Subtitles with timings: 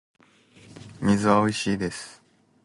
[0.99, 2.23] 水はおいしいです